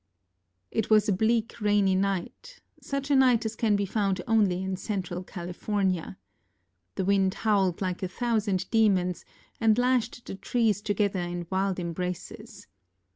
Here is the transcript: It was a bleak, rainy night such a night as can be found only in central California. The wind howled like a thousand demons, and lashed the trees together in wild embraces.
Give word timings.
It 0.71 0.89
was 0.89 1.07
a 1.07 1.11
bleak, 1.13 1.61
rainy 1.61 1.93
night 1.93 2.59
such 2.81 3.11
a 3.11 3.15
night 3.15 3.45
as 3.45 3.55
can 3.55 3.75
be 3.75 3.85
found 3.85 4.19
only 4.27 4.63
in 4.63 4.75
central 4.75 5.21
California. 5.23 6.17
The 6.95 7.05
wind 7.05 7.35
howled 7.35 7.81
like 7.81 8.01
a 8.01 8.07
thousand 8.07 8.67
demons, 8.71 9.25
and 9.59 9.77
lashed 9.77 10.25
the 10.25 10.33
trees 10.33 10.81
together 10.81 11.19
in 11.21 11.45
wild 11.51 11.79
embraces. 11.79 12.65